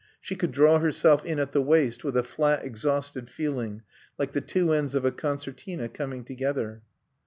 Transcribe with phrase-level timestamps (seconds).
[0.19, 3.83] She could draw herself in at the waist with a flat, exhausted feeling,
[4.17, 6.81] like the two ends of a concertina coming together.